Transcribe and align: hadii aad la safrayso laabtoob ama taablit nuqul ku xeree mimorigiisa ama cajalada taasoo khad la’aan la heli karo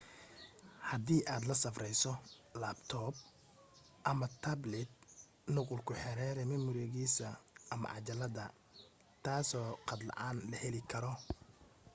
hadii 0.89 1.17
aad 1.33 1.43
la 1.49 1.55
safrayso 1.63 2.11
laabtoob 2.61 3.15
ama 4.09 4.25
taablit 4.43 4.91
nuqul 5.53 5.81
ku 5.87 5.93
xeree 6.01 6.43
mimorigiisa 6.51 7.27
ama 7.73 7.87
cajalada 7.93 8.43
taasoo 9.25 9.69
khad 9.87 10.01
la’aan 10.09 10.37
la 10.49 10.57
heli 10.63 10.81
karo 10.91 11.13